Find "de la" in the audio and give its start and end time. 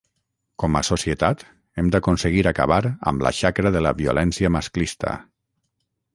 3.77-3.93